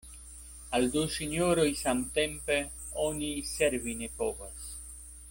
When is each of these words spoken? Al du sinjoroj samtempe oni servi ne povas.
Al 0.77 0.87
du 0.95 1.03
sinjoroj 1.15 1.67
samtempe 1.83 2.57
oni 3.07 3.31
servi 3.53 3.95
ne 4.01 4.13
povas. 4.23 4.69